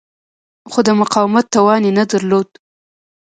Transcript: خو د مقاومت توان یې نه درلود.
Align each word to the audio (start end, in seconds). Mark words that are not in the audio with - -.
خو 0.71 0.79
د 0.87 0.89
مقاومت 1.01 1.45
توان 1.55 1.81
یې 1.87 1.91
نه 1.99 2.03
درلود. 2.11 2.49